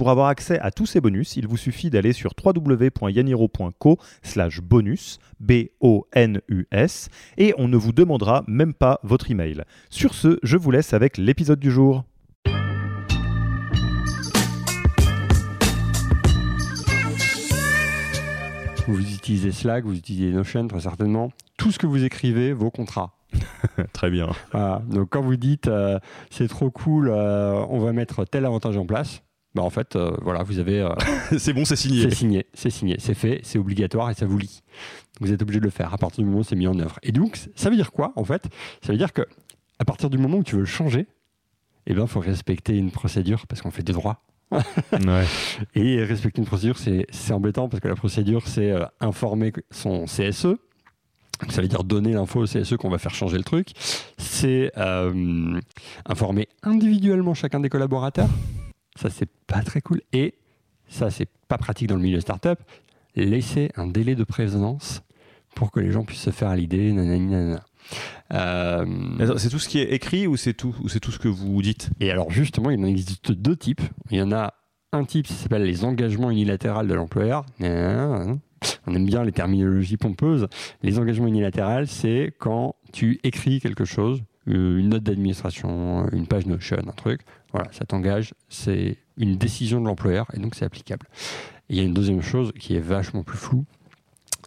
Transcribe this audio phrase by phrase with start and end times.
[0.00, 5.18] Pour avoir accès à tous ces bonus, il vous suffit d'aller sur www.yaniro.co slash bonus,
[5.40, 9.62] B-O-N-U-S, et on ne vous demandera même pas votre email.
[9.90, 12.04] Sur ce, je vous laisse avec l'épisode du jour.
[18.88, 21.30] Vous utilisez Slack, vous utilisez Notion très certainement.
[21.58, 23.18] Tout ce que vous écrivez, vos contrats.
[23.92, 24.30] Très bien.
[24.52, 24.82] Voilà.
[24.88, 25.98] Donc quand vous dites euh,
[26.30, 29.22] c'est trop cool, euh, on va mettre tel avantage en place,
[29.54, 30.80] bah en fait, euh, voilà, vous avez.
[30.80, 30.94] euh,
[31.38, 32.02] c'est bon, c'est signé.
[32.02, 34.60] c'est signé, c'est signé, c'est fait, c'est obligatoire et ça vous lie.
[35.20, 36.98] Vous êtes obligé de le faire à partir du moment où c'est mis en œuvre.
[37.02, 38.44] Et donc, ça veut dire quoi en fait?
[38.82, 39.22] Ça veut dire que
[39.78, 41.06] à partir du moment où tu veux le changer,
[41.86, 44.22] eh ben, faut respecter une procédure parce qu'on fait des droits.
[44.92, 45.24] Ouais.
[45.74, 50.44] Et respecter une procédure, c'est embêtant parce que la procédure, c'est euh, informer son CSE.
[51.40, 53.68] Donc, Ça veut dire donner l'info au CSE qu'on va faire changer le truc.
[54.18, 54.72] C'est
[56.04, 58.28] informer individuellement chacun des collaborateurs.
[59.00, 60.02] Ça, c'est pas très cool.
[60.12, 60.34] Et
[60.88, 62.58] ça, c'est pas pratique dans le milieu startup.
[63.16, 65.02] Laisser un délai de prévenance
[65.54, 66.92] pour que les gens puissent se faire à l'idée.
[66.92, 67.64] nanani, nanana.
[68.32, 71.28] Euh, C'est tout ce qui est écrit ou c'est tout, ou c'est tout ce que
[71.28, 71.90] vous dites?
[71.98, 73.80] Et alors justement, il en existe deux types.
[74.10, 74.54] Il y en a
[74.92, 77.46] un type qui s'appelle les engagements unilatéraux de l'employeur.
[77.60, 80.46] On aime bien les terminologies pompeuses.
[80.82, 86.78] Les engagements unilatéraux, c'est quand tu écris quelque chose, une note d'administration, une page Notion,
[86.86, 87.20] un truc.
[87.52, 88.34] Voilà, ça t'engage.
[88.48, 91.06] C'est une décision de l'employeur et donc c'est applicable.
[91.68, 93.64] Il y a une deuxième chose qui est vachement plus floue.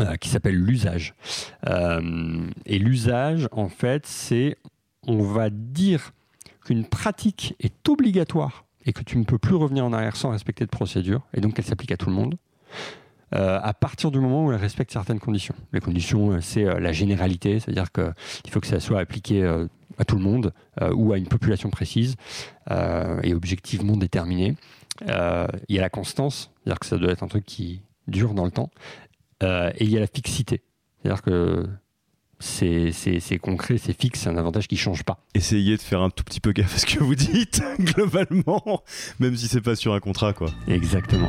[0.00, 1.14] euh, qui s'appelle l'usage.
[1.66, 4.56] Euh, et l'usage, en fait, c'est
[5.06, 6.12] on va dire
[6.64, 10.64] qu'une pratique est obligatoire et que tu ne peux plus revenir en arrière sans respecter
[10.64, 12.36] de procédure, et donc qu'elle s'applique à tout le monde,
[13.34, 15.54] euh, à partir du moment où elle respecte certaines conditions.
[15.72, 19.66] Les conditions, euh, c'est euh, la généralité, c'est-à-dire qu'il faut que ça soit appliqué euh,
[19.98, 22.16] à tout le monde euh, ou à une population précise
[22.70, 24.56] euh, et objectivement déterminée.
[25.08, 28.34] Euh, il y a la constance, c'est-à-dire que ça doit être un truc qui dure
[28.34, 28.70] dans le temps,
[29.40, 30.62] et il y a la fixité,
[31.00, 31.68] c'est-à-dire que
[32.40, 35.24] c'est concret, c'est fixe, c'est un avantage qui ne change pas.
[35.34, 38.82] Essayez de faire un tout petit peu gaffe à ce que vous dites, globalement,
[39.20, 40.50] même si c'est pas sur un contrat, quoi.
[40.66, 41.28] Exactement.